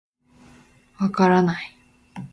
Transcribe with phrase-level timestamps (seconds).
[0.97, 1.77] 分からない